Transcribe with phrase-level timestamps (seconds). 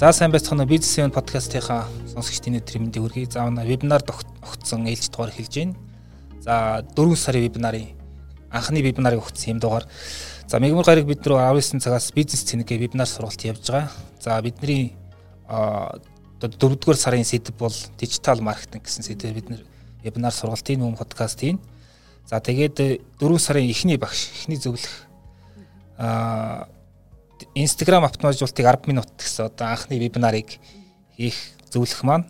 [0.00, 3.28] За сайн байцгаана уу бизнесмен подкастынхаа сонсогчдын өдрийн мэндийг хүргэе.
[3.36, 5.76] За манай вебинар огцсон ээлж дугаар хэлж байна.
[6.40, 7.92] За 4 сарын вебинарын
[8.48, 9.84] анхны вебинарыг өгсөн юм дугаар.
[10.48, 13.92] За мегмар гараг бид нөө 19 цагаас бизнес цэнэгээ вебинар сургалт явж байгаа.
[14.24, 14.96] За бидний
[16.40, 19.62] 4-р сарын сэдв бол дижитал маркетинг гэсэн сэдвээр бид нэр
[20.00, 21.60] вебинар сургалтын өмнө подкаст хийн.
[22.24, 25.04] За тэгээд 4 сарын эхний багш, эхний зөвлөх
[26.00, 26.72] а
[27.54, 30.58] Instagram автоматжуулалтыг 10 минут гэсэн одоо анхны вебинарыг
[31.16, 31.36] хийх
[31.70, 32.26] зөвлөх маань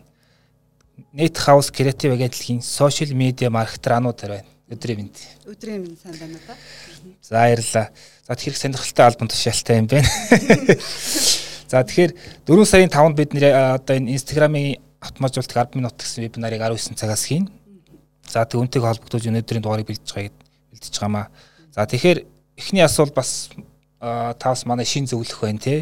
[1.13, 4.45] Net House Creative агентлагийн social media маркетер анууд байна.
[4.71, 5.17] Өдрийн мэнд.
[5.45, 6.55] Өдрийн мэнд сайн байна уу?
[7.21, 7.89] За баярлалаа.
[8.27, 10.07] За тэгэхээр сонирхолтой альбом тушаалтай юм байна.
[11.71, 12.11] За тэгэхээр
[12.47, 17.25] 4 сарын 5-нд бид нэр одоо энэ Instagram-ийн автоматжуулалтыг 10 минут гэсэн вебинарыг 19 цагаас
[17.27, 17.51] хийн.
[18.27, 20.35] За тэг үнтэйг холбогдуулж өнөөдрийн дугаарыг бэлдэж байгааг
[20.71, 21.27] бэлдэж байгаамаа.
[21.75, 22.19] За тэгэхээр
[22.55, 23.51] эхний асуулт бас
[24.01, 25.75] тавс манай шин зөвлөх байна те.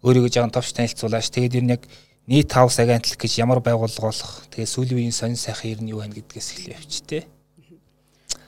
[0.00, 1.28] Өөрийгөө жаахан товч танилцуулаач.
[1.28, 1.84] Тэгээд ер нь яг
[2.24, 4.32] нийт тавс агентлаг гэж ямар байгууллага болох.
[4.48, 7.18] Тэгээд сүүлийн үеийн сонин сайхан ер нь юу байна гэдгээс эхлэв явчих те.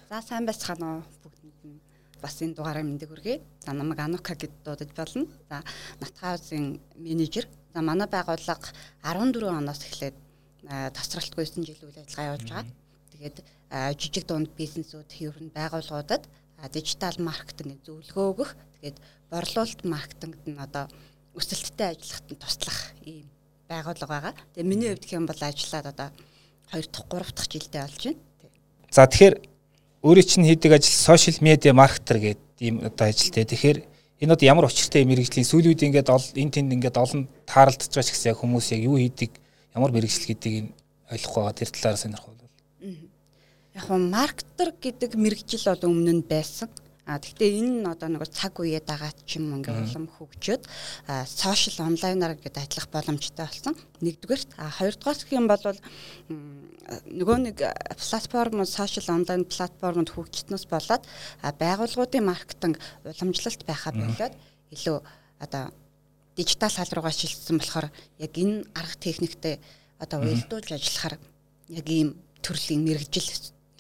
[0.09, 1.81] За сайн байцгаана уу бүгдэнд нь
[2.25, 3.45] бас энэ дугаараа мэндийг хүргэе.
[3.61, 5.29] За намайг Анука гэд дуудаж болно.
[5.53, 5.61] За
[6.01, 7.45] Натхаусын менежер.
[7.77, 8.73] За манай байгууллага
[9.05, 10.17] 14 оноос эхлээд
[10.97, 12.73] тасралтгүй 9 жил үйл ажиллагаа явуулж байгаа.
[13.13, 13.37] Тэгээд
[14.01, 16.25] жижиг дунд бизнесүүд ер нь байгууллагуудад
[16.69, 18.99] дижитал маркетинг зөвлөгөө өгөх тэгээд
[19.31, 20.87] борлуулалт маркетингд нь одоо
[21.35, 23.27] өсөлттэй ажиллахад нь туслах ийм
[23.69, 24.35] байгууллага байгаа.
[24.55, 26.09] Тэгээ миний хувьд юм бол ажиллаад одоо
[26.71, 28.21] 2 дахь 3 дахь жилдээ болж байна.
[28.93, 29.35] За тэгэхээр
[30.05, 33.45] өөрийн чинь хийдэг ажил сошиал медиа маркетер гэдэг ийм одоо ажилтэй.
[33.49, 33.79] Тэгэхээр
[34.23, 38.11] энэ одоо ямар учиртай мэрэгжлийн сүүлийн үед ингээд энэ тэнд ингээд олон таарлдж байгаа ч
[38.13, 39.33] гэсэн хүмүүс яг юу хийдэг
[39.75, 40.71] ямар мэрэгжил гэдгийг
[41.11, 42.32] ойлгохгүй байгаа тэр талаар сонирхол
[43.75, 46.69] яг нь маркетер гэдэг мэрэгжил бол өмнө нь байсан.
[47.03, 50.63] А гэхдээ энэ нь одоо нэг цаг үеэд байгаа ч юм ингээ улам хөгжөөд
[51.27, 53.75] сошиал онлайнаар гэдэг ажиллах боломжтой болсон.
[53.99, 55.65] Нэгдүгээр а хоёрдугаар гэх юм бол
[57.11, 57.59] нөгөө нэг
[57.99, 61.03] платформ сошиал онлайн платформод хөгжснөөс болоод
[61.43, 64.35] байгууллагуудын маркетинг уламжлалт байхаа болоод
[64.71, 64.97] илүү
[65.43, 65.75] одоо
[66.37, 67.91] дижитал хал руугаа шилжсэн болохоор
[68.23, 69.59] яг энэ арга техниктэй
[69.99, 71.19] одоо уялдуулж ажиллахаар
[71.67, 72.15] яг ийм
[72.47, 73.27] төрлийн мэрэгжил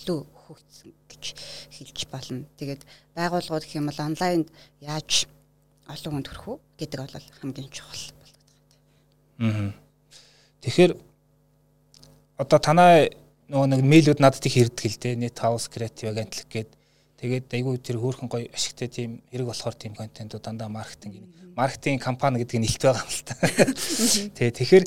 [0.03, 0.21] илүү
[0.51, 1.25] хөгжсөн гэж
[1.71, 2.43] хэлж болно.
[2.59, 2.83] Тэгээд
[3.15, 4.51] байгууллагууд гэх юм бол онлайнд
[4.83, 5.31] яаж
[5.87, 8.35] олон хүнд хүрэх үү гэдэг бол хамгийн чухал байгаа.
[9.39, 9.71] Аа.
[10.67, 10.93] Тэгэхээр
[12.43, 13.07] одоо танаа
[13.47, 15.15] нөгөө нэг мэйлүүд надад их ирдэг л дээ.
[15.23, 16.79] Net House Creative агентлаг гэдэг.
[17.23, 21.23] Тэгээд айгүй тэр хөөрхөн гоё ашигтай тийм хэрэг болохоор тийм контентууд дандаа маркетинг
[21.55, 23.35] маркетинг компани гэдэг нь илт байгаа юм л та.
[24.35, 24.85] Тэгээ тэгэхээр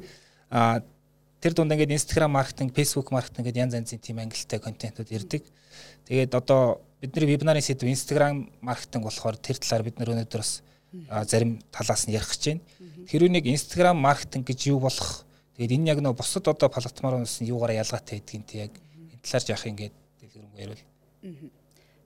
[1.45, 5.45] тэр дунд ингээд Instagram маркетинг, Facebook маркетинг гэдэг янз янзын тийм ангилалтай контентууд ирдэг.
[6.09, 10.65] Тэгээд одоо бидний вебинарын сэдв Instagram маркетинг болохоор тэр талаар бид нар өнөөдөр бас
[11.29, 12.65] зарим талаас нь ярих гэж байна.
[13.05, 15.21] Тэр үнийг Instagram маркетинг гэж юу болох?
[15.61, 19.45] Тэгээд энэ яг нөө бусад одоо платформоос нь юугаараа ялгаатай гэдгийг тий яг энэ талаар
[19.53, 19.93] яах ингээд
[20.25, 20.83] дэлгэрэнгүй ярил.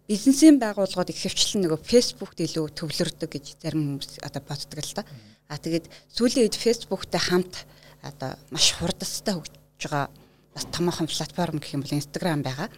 [0.04, 5.08] Бизнесийн байгууллагууд их хөвчлэн нөгөө Facebook-д илүү төвлөрдөг гэж зарим хүмүүс одоо боддог л да.
[5.48, 7.64] А тэгээд сүүлийн үед Facebook-тай хамт
[8.02, 10.10] одоо маш хурдастай хөгжиж байгаа
[10.54, 12.70] бас томоохон платформ гэх юм бол Instagram байгаа.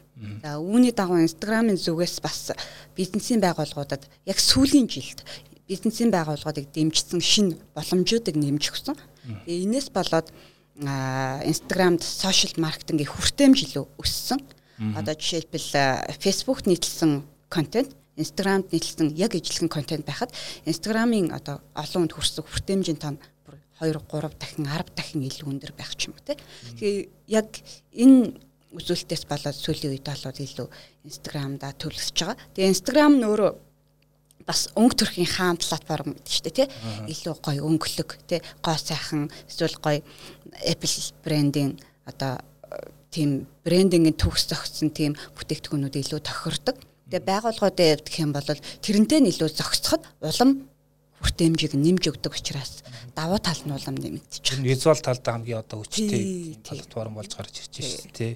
[0.44, 2.52] За үүний дагуу Instagram-ын зүгээс бас
[2.96, 5.26] бизнесийн байгууллагуудад яг сүүлийн жилд
[5.68, 8.98] бизнесийн байгууллагуудыг дэмжсэн шинэ боломжуудыг нэмж өгсөн.
[9.48, 10.30] Тэгээ энэс болоод
[10.82, 14.40] Instagram-д сошиал маркетингийн хүртээмж илүү өссөн.
[14.98, 20.34] Одоо жишээлбэл Facebook-д нийтлсэн контент Instagram-д нийтлсэн яг ижлэгэн контент байхад
[20.66, 23.16] Instagram-ын одоо олон хүнд хүрсэн хүртээмжийн тоо
[23.82, 26.38] 2 3 дахин 10 дахин илүү өндөр байх ч юм уу тий.
[26.78, 27.50] Тэгээ яг
[27.98, 28.38] энэ
[28.78, 30.68] үзүүлэлтээс болоод сүүлийн үед болоод илүү
[31.10, 32.38] Instagram-да төлөсөж байгаа.
[32.56, 32.72] Тэгээ
[33.18, 33.52] нь өөрөө
[34.46, 36.68] бас өнгө төрхийн хаан платформ гэдэг чинь тий.
[37.10, 38.40] Илүү гоё өнгөлөг тий.
[38.64, 40.00] Гоо сайхан эсвэл гоё
[40.64, 40.94] Apple
[41.26, 41.78] брендийн
[42.08, 42.40] одоо
[43.12, 46.80] тийм брендингийн төгс зохицсон тийм бүтээгдэхүүнүүд илүү тохирдог.
[47.12, 48.48] Тэгээ байгууллагуудын хувьд гэх юм бол
[48.80, 50.71] тэрнтэй нь илүү зохицоход улам
[51.22, 52.82] хүртээмжийг нэмж өгдөг учраас
[53.16, 54.66] давуу тал нь улам нэмэгдэж байна.
[54.66, 58.34] Визуал талдаа хамгийн одоо хүчтэй платформ болж гарч ирж байна шүү дээ.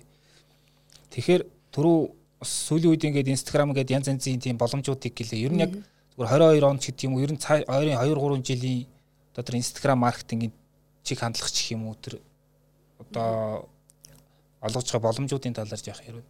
[1.11, 1.41] Тэгэхээр
[1.73, 1.97] түрүү
[2.45, 5.45] сүүлийн үед ингээд Instagram гэдэг янз янзын тийм боломжуудыг гэлээ.
[5.49, 5.73] Ер нь яг
[6.15, 8.88] зүгээр 22 он ч гэдэг юм уу ер нь ойрын 2 3 жилийн
[9.33, 10.53] дотор Instagram маркетингийн
[11.03, 12.21] чиг хандлах чих юм уу тэр
[12.99, 13.67] одоо
[14.61, 16.25] олгож байгаа боломжуудын талаар яах ярив.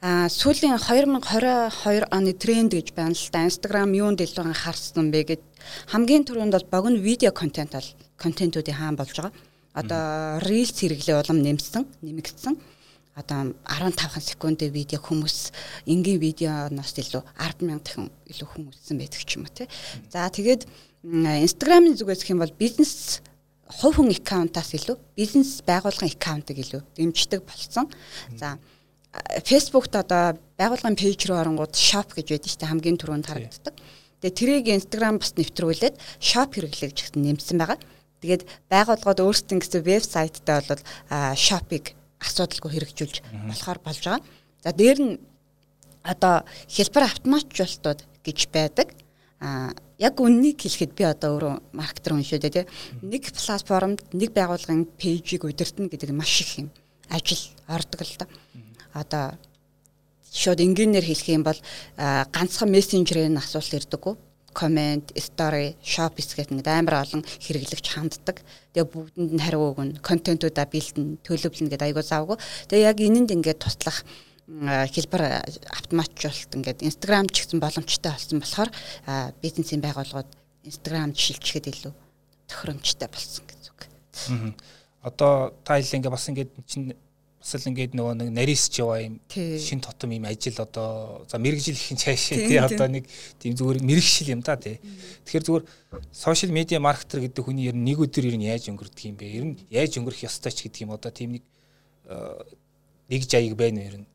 [0.00, 3.50] А сүүлийн 2022 оны тренд гэж байна л да.
[3.50, 5.42] Instagram юунд илүү анхаарсан бэ гэд
[5.90, 9.34] хамгийн түрүүнд бол богино видео контент бол контентуудын хаан болж байгаа.
[9.74, 12.54] Одоо Reels хэрэглээ улам нэмсэн, нэмэгдсэн.
[13.18, 15.50] одоо 15 секундын видео хүмүүс
[15.90, 19.66] энгийн видеоноос илүү 100000 дахин илүү хүн үзсэн байдаг ч юм уу тий.
[20.14, 20.62] За тэгээд
[21.02, 23.18] Instagram-ын зүгээс юм бол бизнес
[23.66, 27.90] хувь хүн аккаунтаас илүү бизнес байгууллагын аккаунтыг илүү дэмждэг болсон.
[28.38, 28.62] За
[29.44, 33.74] Facebook-т одоо байгууллагын пэйж рүү оронгууд shop гэж байдаг шүү дээ хамгийн түрүүнд харагддаг.
[34.22, 37.78] Тэгээ тэрийг Instagram бас нэвтрүүлээд shop хэрэглэх гэсэн нэмсэн байгаа.
[38.24, 40.82] Тэгээд байгууллагууд өөрсдөө гэсэн вебсайттай бол
[41.38, 43.16] shop-ыг асуудалгүй хэрэгжүүлж
[43.46, 44.26] болохоор болж байгаа.
[44.64, 45.14] За дээр нь
[46.02, 48.90] одоо хэлбэр автоматжуултууд гэж байдаг.
[49.38, 52.66] А яг үннийг хэлэхэд би одоо өөрөө маркетер уншаад тий
[53.02, 56.68] нэг платформд нэг байгууллагын пэйжийг удирдна гэдэг нь маш их юм
[57.10, 58.26] ажил ордог л да.
[58.94, 59.36] Одоо
[60.32, 61.60] шууд энгийнээр хэлэх юм бол
[61.96, 64.14] ганцхан мессенжерийн асуулт ирдэггүй
[64.58, 68.42] коммент, story, shop гэхэд ингээд амар олон хэрэглэгч ханддаг.
[68.74, 72.36] Тэгээ бүгдэнд нь хариу өгнө, контентуудаа бэлдэн, төлөвлөнө гэдэг айгуу завгүй.
[72.66, 74.02] Тэгээ яг энэнд ингээд туслах
[74.48, 75.22] хэлбэр
[75.70, 78.70] автоматжуулалт ингээд Instagram ч гэсэн боломжтой болсон болохоор
[79.44, 80.30] бизнесийн байгууллагууд
[80.64, 81.92] Instagram шилжихэд илүү
[82.48, 83.80] тохиромжтой болсон гэж үг.
[85.04, 86.96] Одоо та хэл ингээ бас ингээд чинь
[87.48, 89.16] бас л ингээд нөгөө нэг нарийсч яваа юм.
[89.32, 93.08] Шин тотом юм ажил одоо за мэрэгжил их цааш тий одоо нэг
[93.40, 94.76] тийм зүгээр мэрэгшил юм да тий.
[95.24, 95.64] Тэгэхээр зүгээр
[96.12, 99.32] сошиал медиа маркетер гэдэг хүний ер нь нэг өдөр ер нь яаж өнгөрдөг юм бэ?
[99.32, 101.44] Ер нь яаж өнгөрөх ёстой ч гэдэг юм одоо тийм нэг
[102.04, 102.44] э,
[103.08, 104.06] нэг жаяг байна ер нь.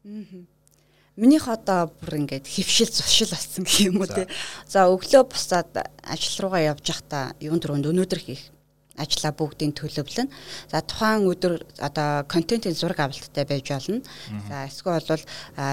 [1.18, 4.30] Минийх одоо бүр ингээд хөвшил зуршил болсон гэх юм уу тий.
[4.70, 4.90] За.
[4.90, 5.74] Өглөө бусаад
[6.06, 8.54] ажил руугаа явж байхдаа юун дөрөнд өнөөдөр хийх
[8.98, 10.30] ажлаа бүгдийг төлөвлөн.
[10.70, 14.02] За тухайн өдөр одоо контентын зураг авалттай байж болно.
[14.50, 15.24] За эсвэл бол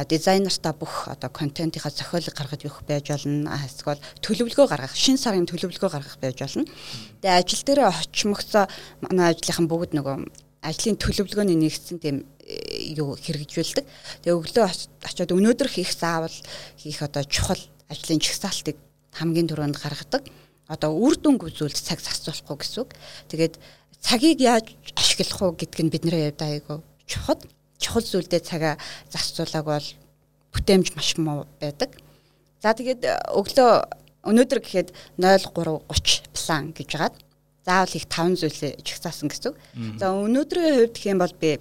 [0.09, 3.53] дизайнертаа бүх одоо контентынхаа зохиолыг гаргаж өгөх байж болно.
[3.61, 6.65] Эсвэл төлөвлөгөө гаргах, шин сарын төлөвлөгөө гаргах байж болно.
[7.21, 8.65] Тэгээ ажил дээр очимогцоо
[9.05, 10.17] манай ажлынхан бүгд нөгөө
[10.65, 13.85] ажлын төлөвлөгөөний нэгдсэн тийм э, юу хэрэгжүүлдэг.
[14.25, 14.65] Тэгээ өглөө
[15.09, 16.37] очиод өнөөдөр хийх заавал
[16.77, 18.77] хийх одоо чухал ажлын чагсаалтыг
[19.17, 20.29] хамгийн түрүүнд гаргадаг
[20.71, 22.95] одоо үр дүнг үзүүлж цаг зарцуулахгүй гэсэн үг.
[23.27, 23.55] Тэгээд
[23.99, 26.79] цагийг яаж ашиглах уу гэдг нь бидний хувьд айгүй
[27.11, 27.43] чухал.
[27.83, 28.75] Чухал зүйлдээ цагаа
[29.11, 29.89] зарцуулааг бол
[30.55, 31.99] бүтээмж маш муу байдаг.
[32.63, 33.03] За тэгээд
[33.35, 33.71] өглөө
[34.31, 34.89] өнөөдөр гэхэд
[35.19, 37.17] 03:30 план гэж хагаад
[37.67, 39.55] заавал их 5 зүйлээ жигсаасан гэсэн.
[39.99, 41.59] За өнөөдрийн хувьд гэх юм бол би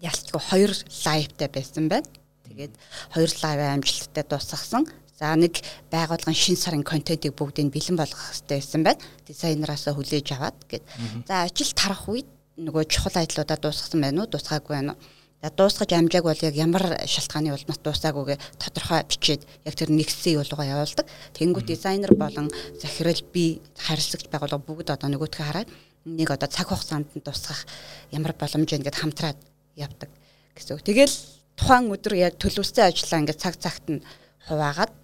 [0.00, 2.08] ялцгүй 2 лайвтай байсан байна.
[2.46, 2.72] Тэгээд
[3.14, 4.86] 2 лайв амжилттай дуусгасан.
[5.22, 5.62] За нэг
[5.94, 8.98] байгууллагын шин сарын контентыг бүгдийг бэлэн болгох хэрэгтэй байсан байна.
[9.22, 10.82] Дизайнераасаа хүлээж аваад гэд.
[11.30, 12.26] За ажил тарах үед
[12.58, 15.02] нөгөө чухал ажлуудаа дуусгасан байна уу, дуусгаагүй байна уу?
[15.38, 20.66] За дуусгаж амжааг бол яг ямар шалтгааны улмаас дуусаагүйгээ тодорхой бичээд яг тэр нэгсэн явуулгаа
[20.74, 21.06] явуулдаг.
[21.38, 22.50] Тэнгүүт дизайнер болон
[22.82, 25.70] захирал би харилцагч байгууллага бүгд одоо нөгөөдхөө хараад
[26.02, 27.62] нэг одоо цаг хугацаанд нь тусгах
[28.10, 29.38] ямар боломж вэ гэдээ хамтраад
[29.78, 30.10] явдаг
[30.58, 30.82] гэсэн үг.
[30.82, 31.14] Тэгэл
[31.58, 34.02] тухайн өдөр яг төлөвлөсөн ажлаа ингээд цаг цагт нь
[34.46, 35.01] хуваагаад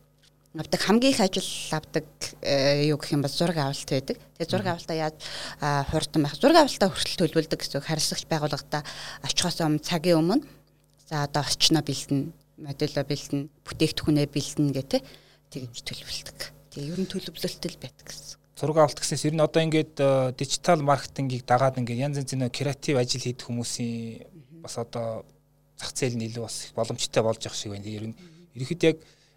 [0.58, 2.06] авдаг хамгийн их ажил авдаг
[2.42, 4.18] э, юу гэх юм бол зураг авалт байдаг.
[4.18, 5.16] Тэгээ зураг авалтаа яаж
[5.90, 6.34] хурдан байх.
[6.34, 8.82] Зураг авалтаа хүртэл төлөвлөдөг гэсэн харилцагч байгууллагатаа
[9.22, 10.42] очихоос өмнө цагийн өмнө
[11.08, 15.02] за одоо очно бэлдэн, модельо бэлдэн, бүтээгдэхүүнээ бэлдэн гэх
[15.48, 16.38] тэгж төлөвлөдөг.
[16.74, 18.36] Тэгээ ер нь төлөвлөлтөл байдаг гэсэн.
[18.58, 22.98] Зураг авалт гэснээс ер нь одоо ингээд э, дижитал маркетингийг дагаад ингээд янз янзын креатив
[22.98, 24.26] ажил хийдэг хүмүүсийн
[24.60, 25.24] бас одоо
[25.78, 27.86] зах зээл нь илүү бас их боломжтой болж явах шиг байна.
[27.86, 28.16] Ер нь
[28.58, 28.96] ерөөд яг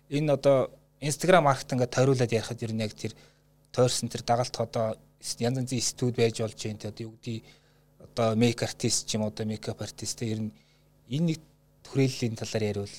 [0.10, 3.18] энэ одоо Instagram маркетингээ тойруулаад ярихад ер нь яг тэр
[3.74, 4.96] тойрсон тэр дагалт одоо
[5.42, 6.94] янз янзын студ байж болж байна те.
[6.94, 7.44] Одоо юу гэдэг
[8.06, 10.54] одоо мейк артист ч юм одоо мейкап артист ер нь
[11.10, 11.40] энэ нэг
[11.90, 12.96] хүрээллийн талаар яриул.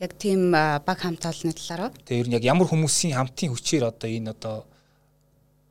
[0.00, 2.00] Яг тийм баг хамтаалны талаар үү?
[2.08, 4.64] Тэгээ ер нь яг ямар хүмүүсийн хамтын хүчээр одоо энэ одоо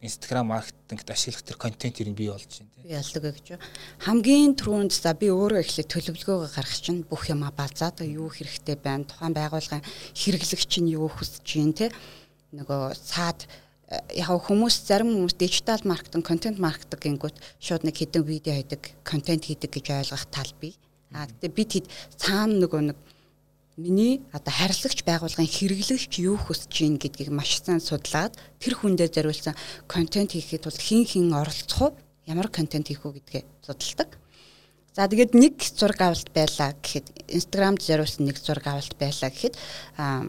[0.01, 2.89] Instagram маркетингт ашиглах тэр контент ер нь бий болж байна тийм.
[2.89, 3.61] Ялдаг гэж.
[4.01, 9.05] Хамгийн түрүүнд за би өөрөө эхлээд төлөвлөгөөгөө гаргах чинь бүх юм базаад юу хэрэгтэй байна.
[9.05, 9.85] Тухайн байгууллагын
[10.17, 11.93] хэрэглэгч нь юу хүсэж байна тийм.
[12.57, 13.45] Нөгөө цаад
[13.93, 18.97] э, яг хүмүүс зарим хүмүүс дижитал маркетинг, контент маркетинг гингүүт шууд нэг хідэн видео хийдэг,
[19.05, 20.73] контент хийдэг гэж ойлгох тал бий.
[21.13, 22.97] А тэгтээ бид хэд цаана нөгөө нэг
[23.77, 29.55] миний одоо харилцагч байгууллагын хэрэглэгч юу хүсэж гин гэдгийг маш сайн судлаад тэр хүндээ зориулсан
[29.87, 31.97] контент хийхэд бол хин хин оролцох уу
[32.27, 34.19] ямар контент хийх үү гэдгээ судалдаг.
[34.91, 39.55] За тэгээд нэг зураг авалт байлаа гэхэд Instagram зориулсан нэг зураг авалт байлаа гэхэд
[39.95, 40.27] аа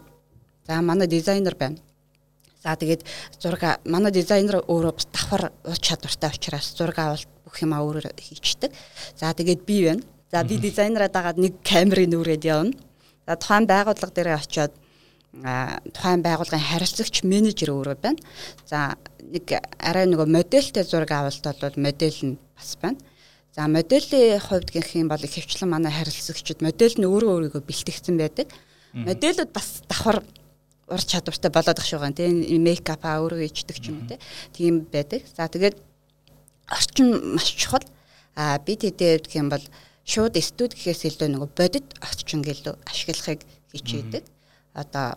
[0.63, 1.83] за манай дизайнер байна.
[2.63, 3.03] За тэгээд
[3.43, 8.71] зураг манай дизайнер өөрөө давхар ур чадвартай учраас зураг авалт бүх юмаа өөрөө хийчдэг.
[9.19, 10.03] За тэгээд би байна.
[10.31, 12.71] За би дизайнераа дагаад нэг камерын нүрээд явна
[13.27, 14.73] За тухайн байгууллага дээр очиод
[15.33, 18.21] тухайн байгууллагын харилцагч менежер өөрөө байна.
[18.69, 19.49] За нэг
[19.81, 23.01] арай нөгөө модельтэй зураг авалт бол модель нь бас байна.
[23.55, 28.17] За моделийн хувьд гэх юм бол их хвчлэн манай харилцагчид модель нь өөрөө өөрийгөө бэлтгэсэн
[28.17, 28.47] байдаг.
[28.93, 30.21] Модельуд бас давхар
[30.87, 34.17] ур чадвартай болоод ах шугаан тийм мейкап аа өөрөө ичдэг ч юм уу
[34.53, 35.25] тийм байдаг.
[35.33, 35.81] За тэгээд
[36.69, 37.81] орчин маш чухал.
[38.35, 39.65] А бид хэдээд гэх юм бол
[40.03, 43.41] шууд студ гэхээс илүү нөгөө бодит орчин гэлөө ашиглахыг
[43.71, 44.23] хичээдэг.
[44.75, 45.15] Одоо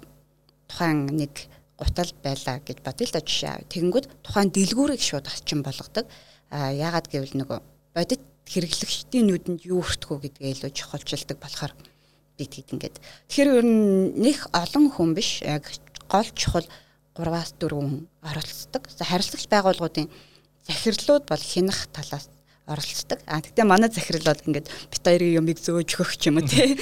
[0.71, 3.71] тухайн нэг гутал байлаа гэж бодъё л да жишээ авъя.
[3.71, 6.07] Тэгэнгүүт тухайн дэлгүүрийг шууд орчин болгодог.
[6.50, 7.59] А яагаад гэвэл нөгөө
[7.95, 11.75] бодит хэрэглэгчдийн нүдэнд юу үү гэдгээ илүү чухалчилдаг болохоор
[12.38, 12.97] бид хэд ингээд.
[13.26, 15.66] Тэгэхээр ер нь них олон хүн биш яг
[16.07, 16.66] гол чухал
[17.19, 18.83] 3-аас 4 хүн оролцдог.
[18.93, 20.07] За харилцагч байгууллагуудын
[20.69, 22.31] захирлууд бол хянах талаас
[22.66, 23.18] оролцдог.
[23.26, 26.75] А тэгтээ манай захирал бол ингээд бит хоёрын юмыг зөөж өгөх юм уу тий.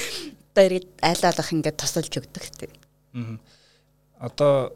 [0.57, 2.71] Хоёрыг айлаалах ингээд тусалж өгдөг тий.
[3.13, 3.39] Аа.
[4.19, 4.73] Одоо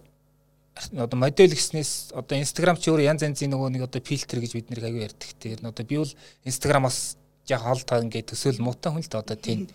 [0.92, 4.68] одоо модель гэснээс одоо Instagram ч өөр янз янзын нөгөө нэг одоо фильтр гэж бид
[4.70, 5.30] нэр аягүй ярьдаг.
[5.40, 6.12] Тэр одоо би бол
[6.44, 7.16] Instagram-аас
[7.48, 9.66] яг хол таа ингээд төсөөл муутай хүн л одоо тийм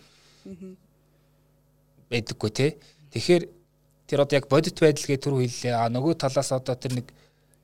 [2.08, 2.72] байдаггүй тий.
[3.12, 3.44] Тэгэхээр
[4.08, 5.74] тэр одоо яг бодит байдал гэ түр хэллээ.
[5.76, 7.08] А нөгөө талаас одоо тэр нэг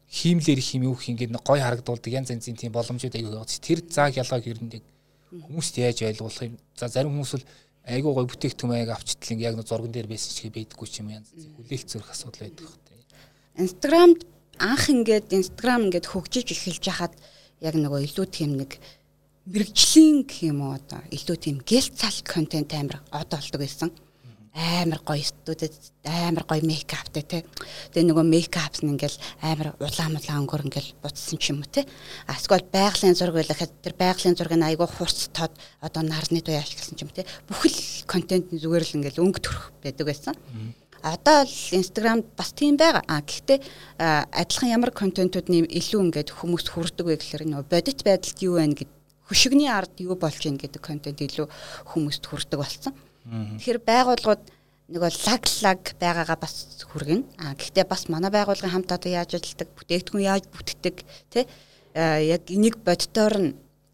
[0.09, 3.61] хиймлэр их юм юу гэх ингээд гой харагдуулдаг янз янзын тийм боломжууд аягүй байгаа.
[3.61, 4.81] Тэр зааг ялгааг ер нь
[5.29, 6.57] хүмүүст яаж ойлгуулах юм.
[6.73, 7.45] За зарим хүмүүс бол
[7.85, 11.29] айгүй гой бүтээгдэхүүн аяг авчтал яг нэг зурган дээр байсан ч байдаггүй ч юм янз
[11.29, 13.61] хүлээлт зөрөх асуудал байдаг хэ.
[13.61, 14.25] Инстаграмд
[14.57, 17.13] анх ингээд инстаграм ингээд хөгжиж эхэлж хахад
[17.61, 18.81] яг нөгөө илүү тийм нэг
[19.45, 23.93] мэрэгжлийн гэх юм уу одоо илүү тийм гэлцал контент амар од болдог байсан.
[23.93, 24.08] Mm
[24.55, 27.45] амар гоё студид амар гоё мейкаптай те.
[27.93, 31.85] Тэгээ нөгөө мейкапс нь ингээл амар улаан улаан өнгөр ингээл буцсан ч юм уу те.
[32.25, 37.05] Асгол байгалийн зураг байлахад тэр байгалийн зургийг айгүй хурц тод одоо нарны туяа ашигласан ч
[37.05, 37.29] юм те.
[37.45, 40.35] Бүхэл контент нь зүгээр л ингээл өнгө төрөх байдаг байсан.
[41.05, 43.05] Одоо л Instagram бас тийм байгаа.
[43.07, 43.59] А гэхдээ
[44.33, 48.75] адилхан ямар контентууд нэм илүү ингээд хүмүүс хүрдэг вэ гэхээр нөгөө бодит байдалд юу байна
[48.75, 48.91] гэд
[49.29, 51.47] хөшигний ард юу болж ийн гэдэг контент илүү
[51.95, 52.93] хүмүүст хүрдэг болсон.
[53.29, 54.43] Тэгэхээр байгууллагууд
[54.89, 57.21] нөгөө лаг лаг байгаагаа бас хүргэн.
[57.37, 61.45] А гэхдээ бас манай байгууллагын хамт одоо яаж ажилладаг, бүтээгдэхүүн яаж бүтдэг тий
[61.93, 63.49] яг энийг бодтоор нь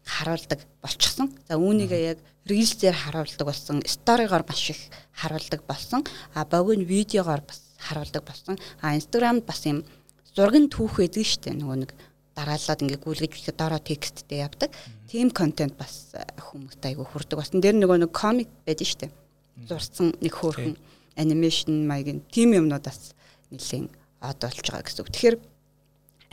[0.08, 1.36] харуулдаг болчихсон.
[1.48, 4.80] За үүнийгээ яг рилсээр харуулдаг болсон, сторигоор маш их
[5.12, 6.00] харуулдаг болсон.
[6.32, 8.56] А богино видеогоор бас харуулдаг болсон.
[8.80, 9.84] А Instagram бас юм
[10.32, 11.60] зургийн түүх шүү дээ.
[11.60, 11.92] Нөгөө нэг
[12.32, 14.72] дараалаад ингээ гүйлгэж доороо тексттэй явдаг.
[15.12, 17.36] Тим контент бас хүмүүст айгүй хүрдэг.
[17.36, 19.25] Бас энэ дэр нөгөө нэг комик байдаг шүү дээ
[19.64, 20.76] зурсан нэг хөөрхөн
[21.16, 23.16] анимашн маягийн тим юмнуудаас
[23.48, 23.88] нэлийн
[24.20, 25.10] од болж байгаа гэсэн үг.
[25.12, 25.36] Тэгэхээр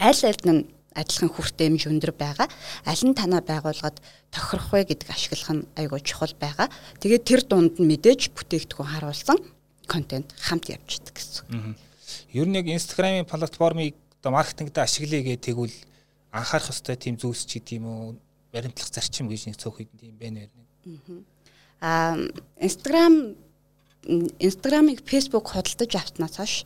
[0.04, 0.62] аль аль нь
[0.94, 2.48] адилхан хүртээмж өндөр байгаа.
[2.86, 3.98] Аль нь танаа байгууллагад
[4.30, 6.68] тохирох вэ гэдэг ашиглах нь айгүй чухал байгаа.
[7.02, 9.40] Тэгээд тэр дунд нь мэдээж бүтээгдэхүүн харуулсан
[9.88, 11.76] контент хамт явж идэг гэсэн.
[12.34, 15.78] Ер нь яг Instagram-ийн платформыг одоо маркетингд ашиглая гэх тэгвэл
[16.32, 18.16] анхаарах хэвээр тийм зүйлс ч гэдэм үү
[18.54, 20.52] баримтлах зарчим гэж нэг цөөхөд юм байна нэр.
[21.84, 22.16] А
[22.64, 23.36] Instagram
[24.40, 26.64] Instagram-ыг Facebook худалдаж авснаас хойш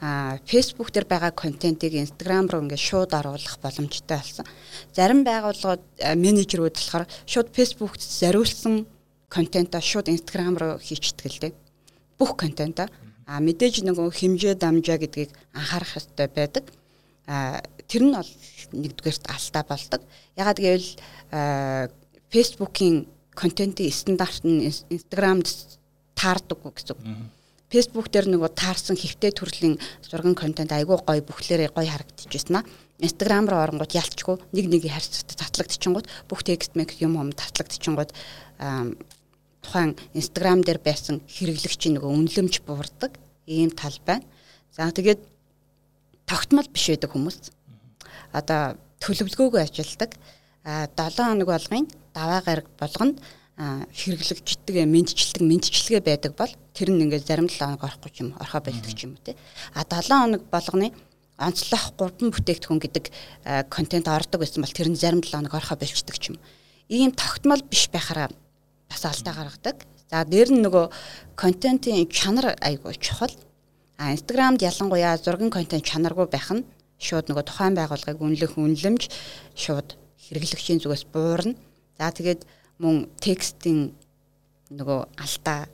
[0.00, 4.46] а Facebook дээр байгаа контентийг Instagram руу ингээд шууд оруулах боломжтой болсон.
[4.94, 5.82] Зарим байгууллагууд
[6.16, 8.86] менежерүүд болохоор шууд Facebook-т зориулсан
[9.28, 11.52] контентоо шууд Instagram руу хийчихдэг л дээ.
[12.16, 12.86] Бүх контентоо.
[13.26, 16.64] А мэдээж нөгөө хэмжээ дамжаа гэдгийг анхаарах хэрэгтэй байдаг.
[17.26, 17.60] А
[17.90, 18.30] тэр нь бол
[18.72, 20.00] нэгдүгээрт алдаа болдог.
[20.38, 20.88] Ягаад гэвэл
[22.32, 25.78] Facebook-ийн контентын стандарт нь Instagram-д
[26.16, 27.02] таардаггүй гэсэн үг.
[27.70, 32.66] Facebook дээр нөгөө таарсан хэвтэй төрлийн зурган контент айгүй гоё бүхлээрээ гоё харагдчихжсэн аа.
[32.98, 38.10] Instagram руу оронгууд ялчгүй нэг нэгийг харьцуулт татлагдчихгонгууд бүх текст мэг юм юм татлагдчихгонгууд
[39.62, 43.14] тухайн Instagram дээр байсан хэрэглэгчийн нөгөө үнэлэмж буурдаг
[43.46, 44.26] ийм тал байна.
[44.74, 45.22] За тэгээд
[46.26, 47.38] тогтмол биш байдаг хүмүүс.
[48.34, 50.10] Одоо төлөвлөгөөгөө ажилдаг.
[50.66, 53.18] А 7 хоног болгын даваа гараг болгонд
[53.60, 58.92] хэрэглэгчдэг мэдчилдэг мэдчилгээ байдаг бол тэр нь ингээд зарим 7 хоног орохгүй юм орхоо байлдаг
[58.96, 59.36] ч юм уу те.
[59.76, 60.96] А 7 хоног болгоны
[61.36, 63.04] онцлох 3 бүтээгдэхүүн гэдэг
[63.68, 66.36] контент ордог байсан бол тэр нь зарим 7 хоног орхоо болчдөг ч юм
[66.88, 68.32] ийм тогтмол биш байхаараа
[68.88, 69.76] бас алдаа гаргадаг.
[70.08, 70.88] За дээр нь нөгөө
[71.36, 73.30] контентын чанар айгүй чухал.
[74.00, 76.64] А инстаграмд ялангуяа зургийн контент чанаргүй байх нь
[76.96, 79.02] шууд нөгөө тухайн байгууллагыг үнэлэх үнэлэмж
[79.54, 81.54] шууд хэрэглэгчийн зүгээс буурна
[82.00, 82.48] За тэгээд
[82.80, 83.92] мөн текстийн
[84.72, 85.68] нөгөө алдаа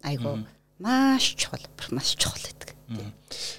[0.00, 0.40] айгу
[0.80, 1.60] маш чухал
[1.92, 2.72] маш чухал гэдэг.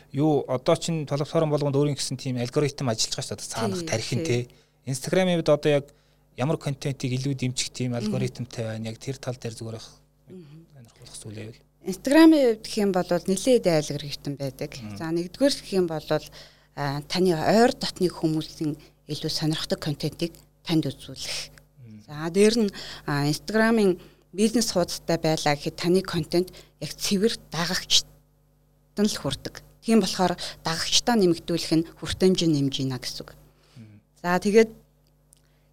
[0.09, 4.25] Юу одоо чинь платформ болгонд өөрийн гэсэн тийм алгоритм ажиллаж байгаа шүү дээ цаанах тархин
[4.25, 4.49] те.
[4.89, 5.93] Instagram-ийн үед одоо яг
[6.41, 11.61] ямар контентийг илүү дэмжих тийм алгоритмтай байна яг тэр тал дээр зүгээр сонирхолтой зүйл байвал.
[11.85, 14.71] Instagram-ийн хувьд гэх юм бол нэлээд алгоритм байдаг.
[14.97, 16.01] За нэгдүгээр гэх юм бол
[17.13, 18.73] таны ойр дотны хүмүүсийн
[19.05, 20.33] илүү сонирхдаг контентийг
[20.65, 21.60] танд үзүүлэх
[22.11, 22.71] За дээр нь
[23.07, 23.95] Instagram-ын
[24.35, 26.51] бизнес хуудастай байлаа гэхэд таны контент
[26.83, 28.03] яг цэвэр дагагчд
[28.99, 29.63] нь л хүрдэг.
[29.79, 33.31] Тийм болохоор дагагчтаа нэмэгдүүлэх нь хүртээмжийн нэмж ийна гэсэн үг.
[34.19, 34.75] За тэгээд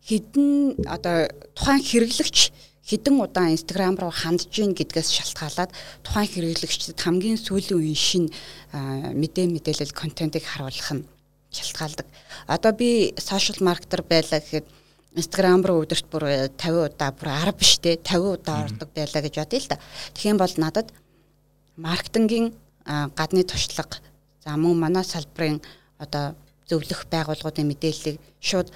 [0.06, 1.26] хідэн одоо
[1.58, 2.54] тухайн хэрэглэгч
[2.86, 5.74] хідэн удаан Instagram руу хандж гин гэдгээс шалтгаалаад
[6.06, 8.24] тухайн хэрэглэгчдэд хамгийн сүүлийн үеийн шин
[8.70, 11.04] мэдээ мэдээлэл контентыг харуулах нь
[11.50, 12.06] шалтгаалдаг.
[12.46, 14.77] Одоо би сошиал маркетер байлаа гэхэд
[15.16, 16.24] Instagram руу өдөрт бүр
[16.58, 19.78] 50 удаа бүр 10 биш те 50 удаа ордог байлаа гэж бодъё л да.
[20.24, 20.92] Юм бол надад
[21.76, 22.52] маркетингийн
[23.16, 24.02] гадны туршлага
[24.44, 25.60] за мөн манай салбарын
[25.98, 26.36] одоо
[26.68, 28.68] зөвлөх байгууллагуудын мэдээллийг шууд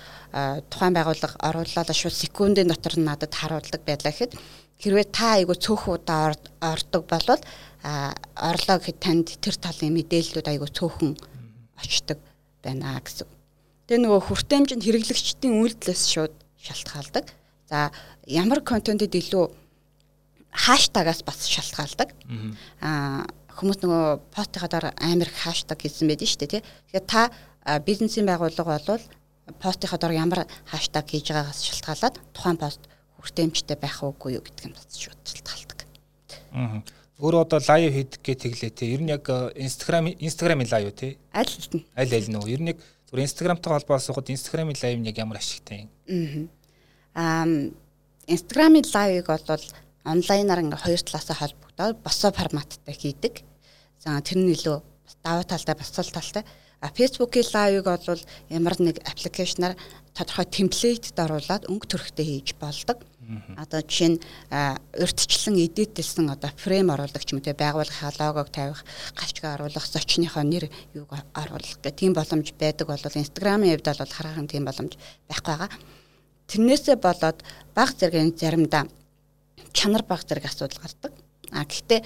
[0.73, 4.33] тухайн байгууллага оруулаад шууд секундын дотор надад харуулдаг байлаа гэхэд
[4.81, 7.27] хэрвээ та айгу цөөх удаа ордог бол
[8.51, 11.13] орлоо гэхэд танд тэр талын мэдээллүүд айгу цөөхөн
[11.83, 12.19] очдог
[12.65, 13.42] байна гэсэн.
[13.93, 17.29] Тэгээ нөгөө хүртээмж нь хэрэглэгчдийн үйлдэлээс шууд шалтгаалдаг.
[17.69, 17.93] За
[18.25, 19.53] ямар контентэд илүү
[20.49, 22.17] хаштагаас бас шалтгаалдаг.
[22.81, 26.63] Аа хүмүүс нөгөө постынхаа дараа амар их хаштаг гэсэн байдаг шүү дээ тий.
[26.65, 27.21] Тэгэхээр та
[27.85, 29.05] бизнесийн байгууллага бол
[29.61, 32.81] постынхаа дараа ямар хаштаг хийж байгаагаас шалтгаалаад тухайн пост
[33.21, 35.85] хүртээмжтэй байх уугүй юу гэдг нь бас шууд шалтгаалдаг.
[36.57, 36.81] Аа
[37.23, 38.91] Өөр одоо лайв хийдэг гэж тэглээ те.
[38.91, 39.23] Ер нь яг
[39.55, 41.23] Instagram Instagram-ийн лайв те.
[41.31, 41.87] Аль нь?
[41.95, 42.51] Аль аль нь вэ?
[42.51, 46.51] Ер нь яг зүгээр Instagram-тай холбоосоход Instagram-ийн лайв нь яг ямар ашигтай юм?
[47.15, 47.47] Аа.
[48.27, 49.67] Instagram-ийн лайвыг бол
[50.03, 53.47] онлайнаар ингээ хоёр талаасаа холбогдоод босоо форматтай хийдэг.
[54.03, 54.83] За тэр нь илүү
[55.23, 56.43] даваа талтай бас тал талтай.
[56.83, 59.79] А Facebook-ийн лайвыг бол ямар нэг аппликейшнаар
[60.11, 62.99] тодорхой темплейтэд оруулаад өнгө төрхтэй хийж болдог.
[63.57, 64.21] Одоо жишээ нь
[64.99, 68.83] урьдчилан эдитэлсэн одоо фрейм оруулах юм те байгууллагын логог тавих,
[69.15, 74.51] гачгаа оруулах, зочныхоо нэр юуг оруулах гэх тийм боломж байдаг бол Instagram-ийн хувьд бол хараахан
[74.51, 74.99] тийм боломж
[75.31, 75.71] байхгүй байгаа.
[76.51, 77.39] Тэрнээсээ болоод
[77.79, 78.91] баг зэргийн заримдаа
[79.71, 81.13] чанар баг зэрэг асуудал гардаг.
[81.55, 82.03] А гэхдээ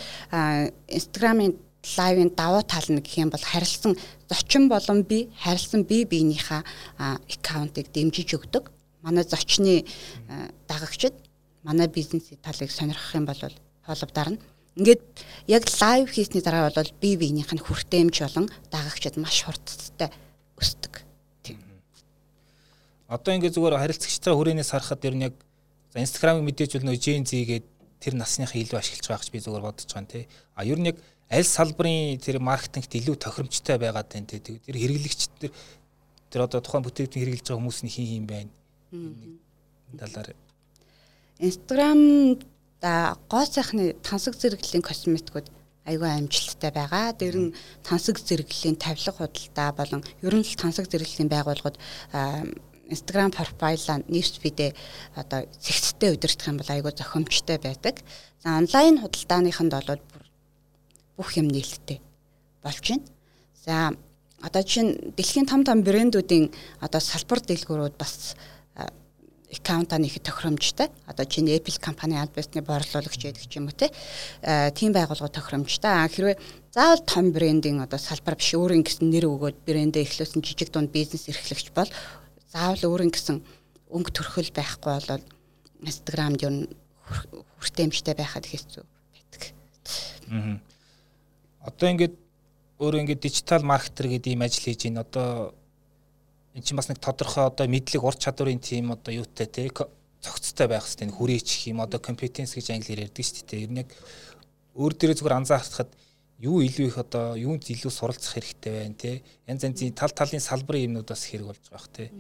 [0.93, 1.57] Instagram-ийн
[1.97, 3.97] лайвын давуу тал нь гэх юм бол харилцсан
[4.29, 6.61] зочин болон би харилцсан би биенийхээ
[7.01, 8.76] аккаунтыг дэмжиж өгдөг
[9.07, 11.15] манай зочны э, дагагчид
[11.63, 13.39] манай бизнесийн талыг сонирхох юм бол
[13.87, 14.41] холбодоор нь
[14.75, 15.03] ингээд
[15.47, 20.11] яг лайв хийсний дараа бол бие биенийх нь хүртээмж болон дагагчид маш хурдтай
[20.59, 21.07] өсдөг.
[21.47, 21.63] Тийм.
[23.07, 25.35] Одоо ингээд зүгээр харилцагчтай хүрээнээс харахад ер нь яг
[25.95, 27.67] за инстаграмыг мэдээж бол нөө Gen Z гээд
[28.03, 30.25] тэр насныхаа илүү ашиглаж байгаа гэж би зүгээр бодож байгаа юм тий.
[30.59, 30.99] А ер нь яг
[31.31, 34.43] аль салбарын тэр маркетингт илүү тохиромжтой байгаад байна тий.
[34.43, 35.55] Тэр хэрэглэгч тэр
[36.29, 38.51] тэр одоо тухайн бүтээгдэхүүн хэрэглэж байгаа хүмүүс нь хин хин байна
[39.99, 40.35] талаар
[41.39, 42.41] Instagram
[42.81, 45.51] да гоо сайхны тансаг зэрэглэлийн косметикуд
[45.87, 47.13] айгүй амжилттай байгаа.
[47.13, 51.79] Дээр нь тансаг зэрэглэлийн тавилга худалдаа болон ер нь л тансаг зэрэглэлийн байгууллагууд
[52.91, 54.71] Instagram профайлаа ньюсфидээ
[55.15, 58.03] одоо зэгцтэй удирдах юм бол айгүй зохимжтой байдаг.
[58.43, 60.01] За онлайн худалдааныханд бол
[61.17, 61.99] бүх юм нээлттэй
[62.63, 63.05] болж байна.
[63.65, 63.75] За
[64.43, 68.37] одоо чинь дэлхийн том том брэндүүдийн одоо салбар дэлгүүрүүд бас
[68.77, 70.91] аккаунтаа нэхэд тохиромжтой.
[71.07, 73.91] Одоо чинь Apple компани бисны борлуулагч гэдэг ч юм уу те.
[74.75, 76.11] Тийм байгууллага тохиромжтой.
[76.11, 76.37] Хэрвээ
[76.75, 81.31] заавал том брендинг одоо салбар биш өөрийн гэсэн нэр өгөөд брэндээ эхлүүлсэн жижиг дунд бизнес
[81.31, 81.89] эрхлэгч бол
[82.51, 83.39] заавал өөрийн гэсэн
[83.95, 85.23] өнгө төрхөл байхгүй бол
[85.87, 86.67] Instagram-д юу
[87.63, 89.43] хүртээмжтэй байхад хэцүү байдаг.
[90.35, 90.59] Аа.
[91.71, 92.15] Одоо ингээд
[92.83, 95.07] өөрөө ингээд дижитал маркетер гэдэг ийм ажил хийж байна.
[95.07, 95.55] Одоо
[96.57, 99.69] эн чинь бас нэг тодорхой одоо мэдлэг ур чадварын тим одоо юутай те
[100.25, 103.65] цогцтой байх хэрэгтэй хүрээч юм одоо компетенс гэж англиар ярьдаг шүү дээ.
[103.69, 103.91] Ер нь яг
[104.75, 105.91] өөр дээрээ зүгээр анзаархад
[106.41, 109.23] юу илүү их одоо юунд илүү суралцах хэрэгтэй байна те.
[109.47, 112.11] Янз янзын тал талын салбарын юмнууд бас хэрэг болж байгаа бах те.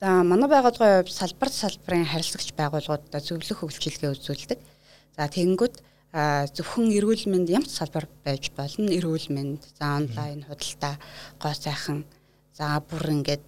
[0.00, 4.60] За манай байгууллагын хувьд салбар салбарын харилцагч байгууллагуудад зөвлөх хөгжүүлгээ үзүүлдэг.
[5.16, 5.76] За тэгэнгүүт
[6.56, 8.88] зөвхөн эрүүл мэнд ямар салбар байж болно.
[8.88, 10.96] Эрүүл мэнд, за онлайн худалдаа,
[11.42, 12.04] гоо сайхан
[12.58, 13.44] За бүр ингээд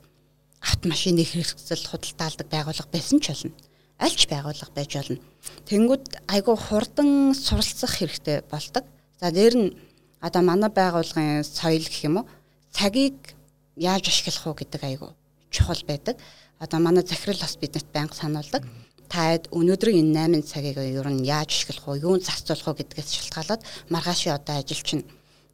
[0.62, 3.50] автомашины хэрэгсэл худалдаалдаг байгууллага байсан ч болно.
[3.98, 5.18] Аль ч байгууллага байж болно.
[5.66, 8.86] Тэнгүүд айгүй хурдан суралцах хэрэгтэй болдог.
[9.18, 9.74] За дээр нь
[10.22, 12.30] одоо манай байгууллагын соёл гэх юм уу
[12.70, 13.34] цагийг
[13.74, 15.10] яаж ашиглах уу гэдэг айгүй
[15.50, 16.14] чухал байдаг.
[16.62, 18.62] Одоо манай захирал бас биднэрт байнга сануулдаг.
[19.10, 23.66] Таад өнөөдрийн энэ 8 цагийг ер нь яаж ашиглах уу, юунд зарцуулах уу гэдгээс шалтгаалаад
[23.90, 25.02] маргаашийн одоо ажил чинь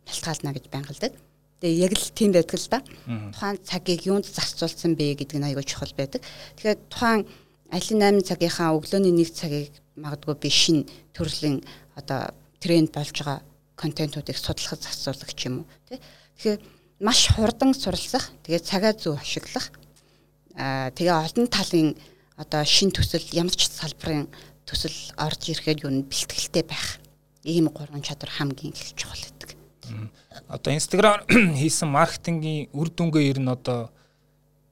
[0.05, 1.26] шалтгаална гэж байнга л дээ.
[1.61, 2.81] Тэгээ яг л тийм байдаг л да.
[3.33, 6.21] Тухайн цагийг юунд зарцуулсан бэ гэдэг нь аягүй чухал байдаг.
[6.61, 7.23] Тэгэхээр тухайн
[7.73, 10.85] алин 8 цагийнхаа өглөөний 1 цагийг магадгүй би шин
[11.17, 11.65] төрлийн
[11.97, 13.41] одоо тренд болж байгаа
[13.77, 16.01] контентуудыг судлахад зарцуулах ч юм уу тий.
[16.37, 16.61] Тэгэхээр
[17.01, 19.73] маш хурдан суралцах, тэгээ цагаа зөв ашиглах
[20.57, 21.97] аа тэгээ олон талын
[22.37, 24.29] одоо шин төсөл ямар ч салбарын
[24.65, 27.01] төсөл орж ирэхэд юу н бэлтгэлтэй байх.
[27.45, 29.46] Ийм гурван чадвар хамгийн их чухал гэдэг.
[30.49, 31.27] Одоо Instagram
[31.61, 33.91] хийсэн маркетингийн үр дүнгээ ер нь одоо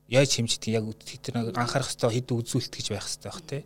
[0.09, 3.63] яаж хэмждэг яг тэр анхаарах хэвээр хэд үзүүлэлт гэж байх хэвээр байх тий.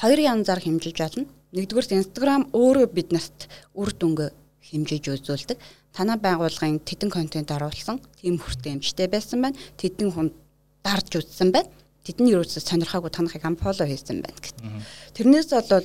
[0.00, 1.26] Хоёр янзаар хэмжиж болно.
[1.52, 3.38] Нэгдүгээр Instagram өөрөө биднэрт
[3.74, 4.30] үр дүнгээ
[4.70, 5.58] хэмжиж үзүүлдэг.
[5.90, 9.58] Танай байгууллагын тэдэн контент оруулсан, тийм хүртээмжтэй байсан байна.
[9.74, 10.30] Тэдэн хүн
[10.86, 11.68] дарж үзсэн байна.
[12.06, 14.56] Тэдний ерөөсөө сонирхоогүй танахыг амфоло хийсэн байна гэт.
[15.18, 15.84] Тэрнээс бол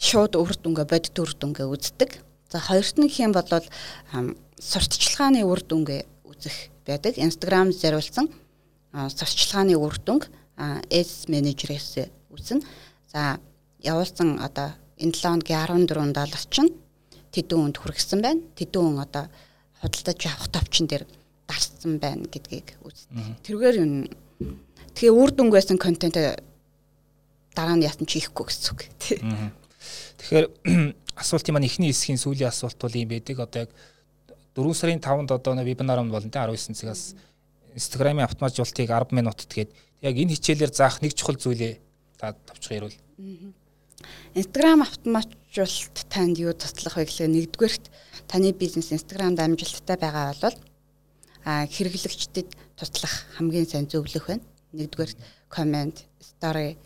[0.00, 2.10] шууд үр дүнгээ бодит үр дүнгээ үздэг.
[2.52, 3.48] За хоёрт нь хэм бол
[4.60, 7.16] сурталчилгааны үр дүнгээ үзэх байдаг.
[7.16, 8.28] Instagram зориулсан
[8.92, 10.28] сурталчилгааны үр дүнг
[10.92, 12.60] S менежерээс үзнэ.
[13.08, 13.40] За
[13.80, 16.76] явуулсан одоо энэ 7 хоногийн 14 доллар чинь
[17.32, 18.44] тэдэн хүнд хүргэсэн байна.
[18.52, 19.32] Тэдэн хүн одоо
[19.80, 21.08] худалдаж авах товчон дээр
[21.48, 23.40] дарсан байна гэдгийг үздэг.
[23.48, 24.12] Тэргээр юм
[24.92, 26.20] тэгээ үр дүнг байсан контент
[27.56, 28.80] дараа нь ясан чи ихгүй гэсэн үг.
[30.20, 30.46] Тэгэхээр
[31.16, 33.36] асуултын маань эхний хэсгийн сүүлийн асуулт бол юм байдаг.
[33.38, 33.70] Одоо яг
[34.56, 37.14] 4 сарын 5-нд одоо вебинар юм болно те 19 цагаас
[37.74, 39.70] Instagram-ийн автоматжуулалтыг 10 минутад гээд
[40.02, 41.80] яг энэ хичээлээр заах нэг чухал зүйлээ
[42.20, 42.96] та тавчхан ярил.
[44.34, 47.84] Instagram автоматжуулалт танд юу туслах вэ гэхлээр нэгдүгээрт
[48.28, 50.56] таны бизнес Instagram дамжуулалттай байгаа бол
[51.44, 54.44] а хэрэглэгчдэд туслах хамгийн сайн зөвлөх байна.
[54.72, 56.76] Нэгдүгээрт комент, story,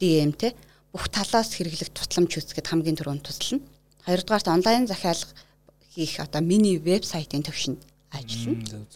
[0.00, 0.52] DM те
[0.92, 3.64] бүх талаас хэрэглэх тусламж үүсгэхэд хамгийн түрүүнд тусална.
[4.04, 5.32] Хоёрдугаарт онлайн захиалга
[5.96, 7.80] хийх одоо мини вебсайтын төвшөнд
[8.12, 8.86] ажиллана.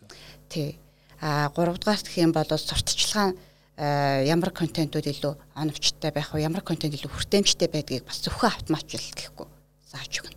[0.49, 0.77] Тий.
[1.21, 3.33] А гуравдугаарт гэх юм бол сурталчилгаа
[3.77, 6.45] ямар контентууд илүү оновчтой байх вэ?
[6.45, 9.49] Ямар контент илүү хүртээмжтэй байдгийг бас зөвхөн автоматжуулалт гэхгүй
[9.93, 10.37] зааж өгнө.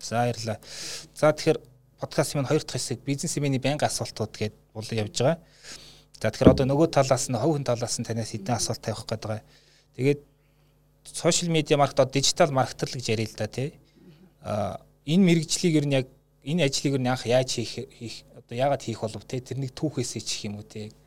[0.00, 0.58] За баярлалаа.
[1.12, 1.60] За тэгэхээр
[2.00, 5.38] подкастын маань хоёр дахь хэсэг бизнес эмээний байнга асуултууд гээд болон явж байгаа.
[6.20, 9.24] За тэгэхээр одоо нөгөө талаас нь хов хүн талаас нь танаас хэдэн асуулт тавих гээд
[9.28, 9.44] байгаа.
[9.96, 10.20] Тэгээд
[11.04, 13.74] сошиал медиа маркет одоо дижитал маркетинг гэж ярил л да тий.
[14.40, 16.06] А энэ мэрэгжлийг ер нь яг
[16.44, 20.44] энэ ажлыг ер нь анх яаж хийх одоо яагаад хийх болов те тэрнийг түүхээс ич
[20.44, 20.64] юм уу.
[20.64, 21.04] Аа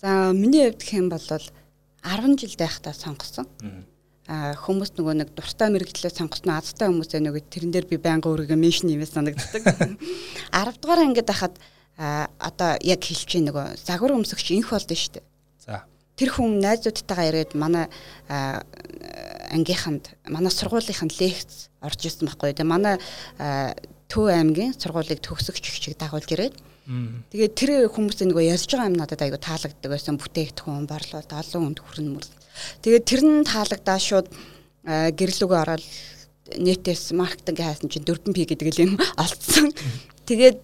[0.00, 3.46] За миний хувьд гэх юм бол 10 жил байхдаа сонгосон.
[4.26, 8.56] Аа хүмүүс нөгөө нэг дуртай мэрэгчлээ сонгосноо азтай хүмүүсээ нөгөө тэрэн дээр би байнга өөрийгөө
[8.56, 9.60] меншн нэмээ санагддаг.
[10.56, 11.52] 10 дугаар ангид байхад
[12.00, 15.24] одоо яг хэлж чинь нөгөө загвар өмсөгч инх болдсон шүү дээ.
[16.20, 17.88] Тэр хүн найзуудтайгаа ирээд манай
[19.48, 22.52] ангийнханд манай сургуулийнханд лекц орж ирсэн байхгүй.
[22.52, 23.00] Тэгээ манай
[24.10, 26.54] Төв аймгийн сургуулийг төгсөгч гिचиг дагуулж ирээд
[27.30, 31.80] Тэгээд тэр хүмүүсийн нөгөө ярьж байгаа юм надад айгу таалагддаг байсан бүтээгдэхүүн борлуулалт олон хүнд
[31.86, 32.26] хүрнэ мөр.
[32.82, 34.26] Тэгээд тэр нь таалагдаа шууд
[35.14, 35.84] гэрлүүгөө ороод
[36.58, 39.70] нийтээс маркетинг хайсан чинь 4P гэдэг л юм олцсон.
[40.26, 40.58] Тэгээд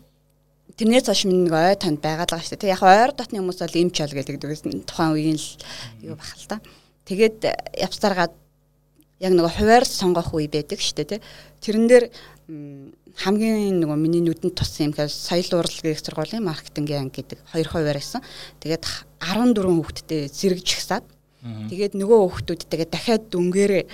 [0.77, 2.75] тэрнээс хойш минь нэг ой танд байгаад байгаа шүү дээ.
[2.77, 5.49] Яг ойр дотны хүмүүс бол имч ол гэдэг гэсэн тухайн үеийн л
[6.05, 6.61] юу бахал та.
[7.09, 7.39] Тэгээд
[7.81, 8.35] явцаргаад
[9.25, 11.25] яг нөгөө хуваар сонгох үе байдаг шүү дээ.
[11.65, 12.05] Тэрэн дээр
[13.17, 17.97] хамгийн нөгөө миний нүдэнд туссан юм гэхээр соёл урлагийн сургуулийн маркетингийн анги гэдэг хоёр хувиар
[17.97, 18.21] байсан.
[18.61, 18.85] Тэгээд
[19.25, 21.07] 14 хүүхэдтэй зэрэгж гисаад
[21.73, 23.85] тэгээд нөгөө хүүхдүүдтэйгээ дахиад дүнгээрээ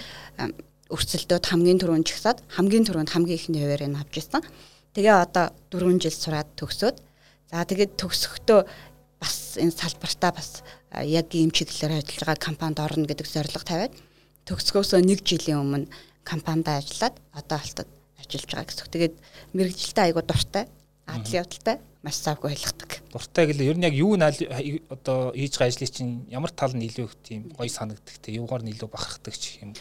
[0.90, 4.42] өрсөлдөөд хамгийн түрүүнд жигсаад хамгийн түрүүнд хамгийн ихний хувиарыг авч ирсэн.
[4.92, 6.96] Тэгээ одоо 4 жил сураад төгсөөд
[7.50, 8.60] за тэгээд төгсөхдөө
[9.22, 10.60] бас энэ салбартаа бас
[11.00, 13.94] яг ийм чиглэлээр ажиллаж байгаа компанид орно гэдэг зорилго тавиад
[14.44, 15.88] төгсгөөсөө 1 жилийн өмнө
[16.24, 18.92] компанид ажиллаад одоо алтад ажиллаж байгаа гэсэн.
[18.92, 19.14] Тэгээд
[19.54, 20.64] мэрэгжилтэй айгуу дуртай,
[21.06, 22.90] адлын явдалтай маш савгүй ойлгодог.
[23.14, 24.26] Дуртай гэвэл ер нь яг юу нь
[24.90, 28.62] одоо хийж байгаа ажлыг чинь ямар тал нь илүү их тийм гоё санагддаг те юугаар
[28.66, 29.74] нь илүү бахархдаг ч юм.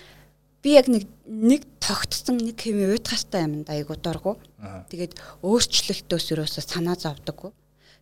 [0.62, 4.38] Би яг нэг нэг тогтсон нэг хэм уйтгартай юмд айгуу дургу.
[4.89, 7.50] Тэгээд өөрчлөлтөөс юусоо санаа зовдөггүй.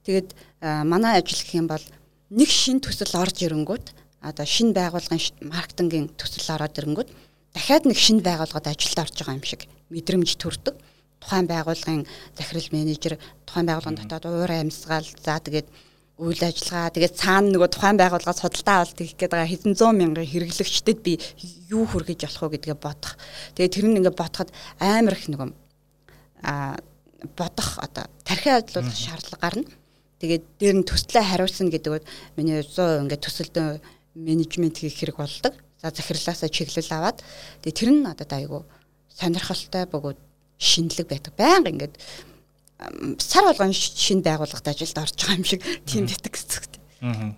[0.04, 0.36] Тэгээд
[0.84, 1.84] манай ажил гэх юм бол
[2.30, 7.10] нэг шин төсөл орж ирэнгүүт одоо шин байгууллагын маркетингийн төсөл ороод ирэнгүүт
[7.56, 10.76] дахиад нэг шинэ байгууллагад ажилд орж байгаа юм шиг мэдрэмж төрдөг.
[11.20, 15.68] Тухайн байгууллагын захирал менежер, тухайн байгууллагын дотоод уур амьсгал, за тэгээд
[16.20, 21.00] үйл ажиллагаа тэгээд цаана нөгөө тухайн байгууллагаас судалдаа авалт хийх байгаа хэдэн зуун мянган хэрэглэгчдэд
[21.00, 21.16] би
[21.72, 23.16] юу хүргэж болох вэ гэдгээ бодох.
[23.56, 24.52] Тэгээд тэр нь ингээд бодоход
[24.84, 25.50] амар их нөгөө
[26.44, 26.76] а
[27.40, 29.72] бодох одоо тархи ажиллуулах шаардлага гарна.
[30.20, 33.68] Тэгээд дээр нь төслөө хариулсан гэдэг нь миний 100% ингээд төсөлдөө
[34.20, 35.56] менежмент хийх хэрэг болдог.
[35.80, 37.24] За захирлаасаа чиглэл аваад
[37.64, 38.68] тэгээ тэр нь надад айгүй
[39.16, 40.20] сонирхолтой бөгөөд
[40.60, 41.34] шинэлэг байдаг.
[41.40, 41.96] Баян ингээд
[43.20, 46.82] сар болгон шинэ байгууллагад ажилд орж байгаа юм шиг тийм битэг гэцэгтэй.
[47.04, 47.36] Аа.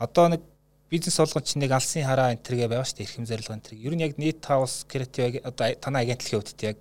[0.00, 0.42] Одоо нэг
[0.90, 3.78] бизнес болгон чинь нэг алсын хараа энтергээ байгаа шүү дээ эрхэм зорилго энтерг.
[3.84, 6.76] Ер нь яг нийт хаус креатив одоо танай агентлагийн хувьд яг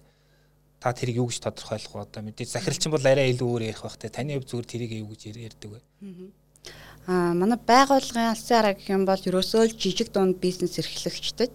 [0.79, 2.05] та тэрийг юу гэж тодорхойлох вэ?
[2.07, 4.07] Одоо мэдээж захиралчин бол арай илүү өөр ярих байх те.
[4.07, 5.79] Таны хувьд зүгээр тэрийг юу гэж ярьдаг вэ?
[7.11, 11.51] Аа манай байгууллагын алсын арга гэх юм бол ерөөсөө л жижиг дунд бизнес эрхлэгчдэд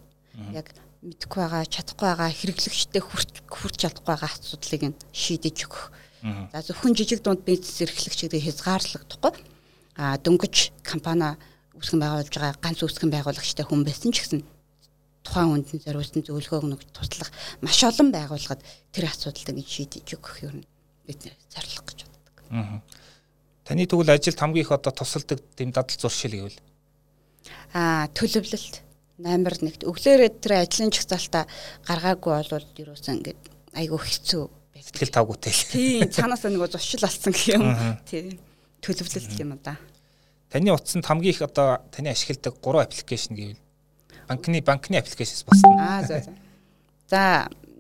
[0.53, 5.89] яг мэдхгүй байгаа, чадахгүй байгаа, хэрэглэгчтэй хүрч хүрч чадахгүй байгаа асуудлыг нь шийдэж өгөх.
[6.23, 9.33] За зөвхөн жижиг дунд бизнес эрхлэгчдийг хязгаарлагдахгүй.
[9.97, 11.37] Аа дөнгөж компани
[11.77, 14.45] үүсгэн байгуулж байгаа ганц үүсгэн байгуулагчтай хүн байсан ч гэсэн
[15.25, 17.33] тухайн хүнд зориулсан зөвлөгөөг нэг туслах
[17.65, 18.61] маш олон байгууллагад
[18.93, 20.65] тэр асуудлыг шийдэж өгөх юм
[21.09, 21.21] бид
[21.53, 22.37] зорилго гэж боддог.
[22.53, 22.81] Аа
[23.65, 26.59] Таны тэгвэл ажилд хамгийн их одоо тусалдаг тийм дадал зуршил гэвэл
[27.73, 28.83] аа төлөвлөлт
[29.23, 31.47] номер 1 өглөөрөө тэр ажлын чагсаалтаа
[31.87, 33.43] гаргаагүй бол ерөөсөн ингээд
[33.79, 34.45] айгүй хэцүү
[34.81, 35.53] сэтгэл тавгуутай.
[35.53, 37.65] Тийм цаанаасаа нөгөө зуршил алсан гэх юм.
[38.09, 38.39] Тийм
[38.81, 39.77] төлөвлөлт юм да.
[40.51, 43.61] Таны утсанд хамгийн их одоо таны ашигладаг 3 аппликейшн гэвэл
[44.29, 45.77] банкны банкны аппликейшнс басна.
[45.79, 46.33] Аа за за.
[47.09, 47.23] За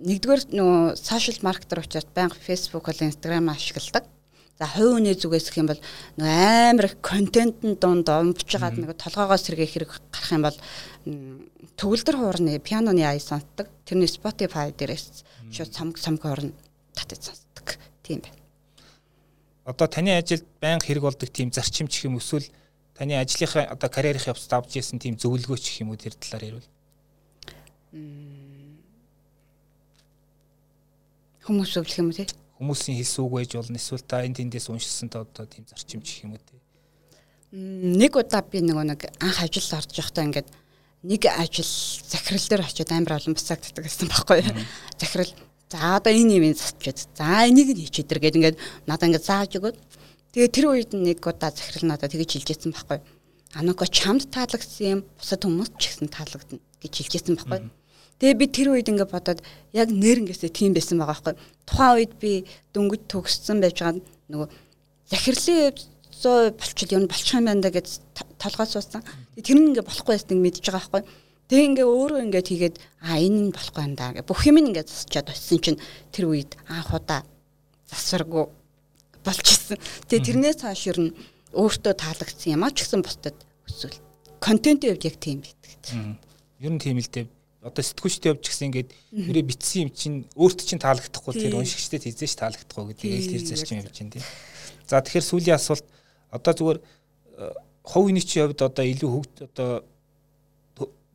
[0.05, 4.05] нэгдүгээр нөгөө сошиал маркетер учраас банк Facebook болон Instagram ашигладаг.
[4.61, 5.83] За хувь хүний зүгээс гэх юм бол
[6.21, 10.59] нэг амар их контентын дунд омбж байгаад нэг толгоогоо сэргээх хэрэг гарах юм бол
[11.81, 13.73] төгөлдөр хуурны пианоны ай сонсдог.
[13.89, 16.53] Тэрний Spotify дээрээс шууд самг самг орно
[17.05, 17.79] татаж сонсдог.
[18.03, 18.37] Тийм байна.
[19.65, 22.49] Одоо таны ажилд байнга хэрэг болдог тийм зарчим чих юм эсвэл
[22.95, 26.69] таны ажлынхаа одоо карьерийн явцад авч ирсэн тийм зөвлөгөө чих юм уу тэр талаар ярил.
[31.45, 32.29] Хүмүүс өвлөх юм уу тий?
[32.61, 36.29] хүмүүсийн хэлсэн үг байж болно эсвэл та энэ тэндээс уншсан та одоо тийм зарчим чих
[36.29, 36.61] юм уу те
[37.57, 40.49] нэг удаа би нөгөө нэг анх ажил орж явахдаа ингээд
[41.09, 41.73] нэг ажил
[42.05, 44.61] захирал дээр очиод амар олон бацаагддаг гэсэн байхгүй юу
[45.01, 45.33] захирал
[45.71, 48.57] за одоо энэ юм засчихэд за энийг нь хийчихэд тэр гээд ингээд
[48.91, 49.77] надаа ингээд зааж өгөөд
[50.35, 52.99] тэгээ тэр үед нэг удаа захирал надад тэгэж хэлжсэн байхгүй
[53.55, 57.71] анако чамд таалагдсан юм бусад хүмүүс ч гэсэн таалагдана гэж хэлжсэн байхгүй юу
[58.21, 59.41] Тэгээ би тэр үед ингээд бодоод
[59.73, 61.35] яг нэрнгээсээ тийм байсан байгаа байхгүй.
[61.65, 62.45] Тухайн үед би
[62.77, 63.97] дөнгөж төгссөн байж байгаа
[64.29, 64.49] нөгөө
[65.09, 65.73] захирлын
[66.21, 67.89] 100 болчихвол юу болчих юм байна да гэж
[68.37, 69.01] толгой суусан.
[69.41, 71.03] Тэр нь ингээд болохгүй байсан мэдж байгаа байхгүй.
[71.51, 74.15] Тэгээ ингээ өөрөө ингээд хийгээд а энэ нь болохгүй юм да.
[74.23, 75.83] Бүх юм ингээд засчаад очисон чинь
[76.15, 77.27] тэр үед анх удаа
[77.91, 78.47] засваргүй
[79.27, 79.83] болчихсон.
[80.07, 81.15] Тэгээ тэрнээс хойш ер нь
[81.51, 83.35] өөртөө таалагдсан юм а ч гэсэн бусдад
[83.67, 83.99] өсвөл
[84.39, 86.23] контентын хувьд яг тийм байдаг.
[86.63, 87.27] Ер нь тийм л дээ
[87.61, 92.35] одоо сэтгүүлчтэй явж гисэн ингээд нэрээ битсэн юм чинь өөрт чинь таалагдахгүй тэр уншигчдэд хизээш
[92.41, 94.25] таалагдахгүй гэдэг яг тэр зарчим явж байна тийм.
[94.89, 95.85] За тэгэхээр сүүлийн асуулт
[96.33, 97.53] одоо зүгээр э,
[97.85, 99.85] хувь хүний хувьд одоо илүү хөгд одоо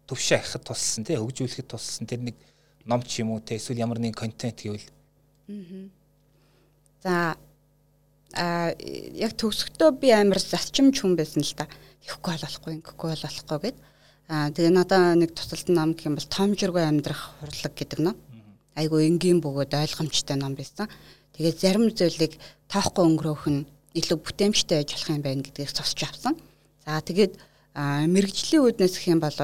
[0.10, 2.36] төвшөө ахад туссан тийм хөгжүүлэхэд туссан тэр нэг
[2.86, 4.86] ном ч юм уу те эсвэл ямар нэгэн контент гэвэл
[7.04, 7.38] За
[8.36, 8.74] а
[9.16, 11.70] яг төгсөхдөө би амар зарчимч хүн байсан л да.
[12.06, 13.94] Ихгүй болохгүй, ингэхгүй болохгүй гэдэг
[14.26, 18.18] Аа тэгээ надаа нэг тусалсан ном гэх юм бол том жиргүй амьдрах хурлаг гэдэг ном.
[18.74, 20.90] Айгу энгийн бөгөөд ойлгомжтой ном байсан.
[21.38, 26.34] Тэгээ зарим зүйлийг таахгүй өнгөрөөх нь илүү бүтээмжтэй байж болох юм байна гэдгийг сонсч авсан.
[26.82, 27.38] За тэгээд
[27.78, 29.38] мэрэгжлийн үүднээс гэх юм бол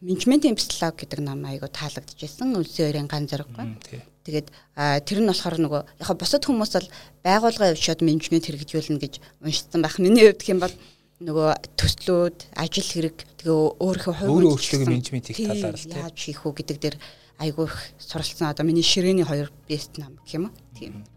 [0.00, 2.56] менежментийн психолог гэдэг ном айгу таалагдчихсэн.
[2.56, 4.02] Үлсийн өрийн ган зэрэггүй.
[4.26, 6.88] Тэгээд тэр нь болохоор нөгөө яг бусад хүмүүс бол
[7.24, 9.96] байгууллагын хувьд менежмент хэрэгжүүлнэ гэж уншсан байх.
[10.02, 10.74] Миний хувьд юм бол
[11.16, 16.44] нөгөө төслүүд, ажил хэрэг тэгээ өөрийнхөө хувь өөрөө өөрчлөлтөө менежмент хийх талаар л яаж хийх
[16.44, 16.96] үү гэдэг дээр
[17.40, 21.08] айгүй их суралцсан одоо миний ширээний хоёр бест нам гэх юм уу тийм.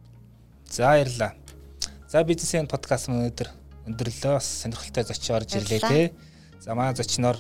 [0.71, 1.35] За баярлаа.
[2.07, 3.49] За бизнесийн подкаст өнөөдөр
[3.91, 6.13] өндөрлөө сонирхолтой зочин орж ирлээ те.
[6.63, 7.35] За маа зочноор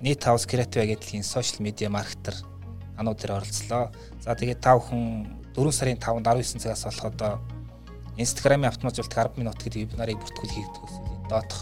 [0.00, 2.34] нийт хаус креатив агентлагийн сошиал медиа маркетер
[2.96, 3.90] ануу дээр оролцлоо.
[4.20, 7.32] За тэгээд та бүхэн 4 сарын 5-нд 19 цагаас болох одоо
[8.16, 11.58] Instagram-ийн автоматжуулалт 10 минут гэдэг вебинарыг бүртгүүл хийгдэх гэсэн доотх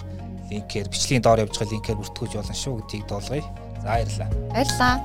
[0.51, 3.45] линкээр бичлэгийн доор явж байгаа линкээр бүртгүүлж болно шүү гэдгийг дуулгая.
[3.79, 4.31] За баярлалаа.
[4.51, 4.97] Баярлалаа.